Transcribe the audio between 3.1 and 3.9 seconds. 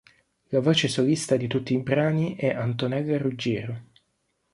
Ruggiero.